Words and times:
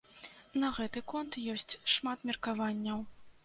На 0.63 0.71
гэты 0.77 1.03
конт 1.13 1.39
ёсць 1.53 1.77
шмат 1.97 2.27
меркаванняў. 2.31 3.09